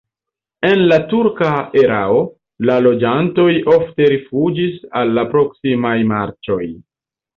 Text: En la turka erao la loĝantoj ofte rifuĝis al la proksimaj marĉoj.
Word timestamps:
En 0.67 0.79
la 0.91 0.95
turka 1.09 1.49
erao 1.81 2.23
la 2.69 2.77
loĝantoj 2.85 3.47
ofte 3.75 4.07
rifuĝis 4.15 4.81
al 5.03 5.15
la 5.19 5.27
proksimaj 5.35 5.97
marĉoj. 6.15 6.63